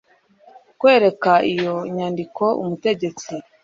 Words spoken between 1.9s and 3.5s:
nyandiko umutegetsi